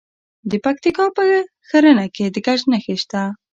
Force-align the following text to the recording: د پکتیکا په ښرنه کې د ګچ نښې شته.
د 0.49 0.51
پکتیکا 0.65 1.05
په 1.17 1.23
ښرنه 1.67 2.05
کې 2.15 2.25
د 2.33 2.37
ګچ 2.45 2.61
نښې 2.71 2.95
شته. 3.01 3.21